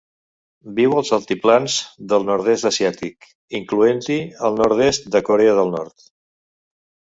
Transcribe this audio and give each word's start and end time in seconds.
Viu 0.77 0.95
als 1.01 1.11
altiplans 1.17 1.75
del 2.13 2.25
nord-est 2.31 2.67
asiàtic, 2.71 3.29
incloent-hi 3.61 4.19
el 4.51 4.59
nord-est 4.65 5.09
de 5.19 5.25
Corea 5.31 5.57
del 5.63 5.73
Nord. 5.79 6.11